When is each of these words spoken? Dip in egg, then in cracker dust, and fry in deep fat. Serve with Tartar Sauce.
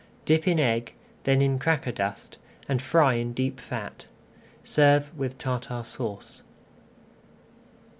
Dip 0.25 0.47
in 0.47 0.59
egg, 0.59 0.93
then 1.25 1.43
in 1.43 1.59
cracker 1.59 1.91
dust, 1.91 2.39
and 2.67 2.81
fry 2.81 3.13
in 3.13 3.33
deep 3.33 3.59
fat. 3.59 4.07
Serve 4.63 5.15
with 5.15 5.37
Tartar 5.37 5.83
Sauce. 5.83 6.41